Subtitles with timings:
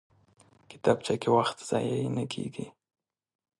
[0.69, 2.65] کتابچه کې وخت ضایع نه کېږي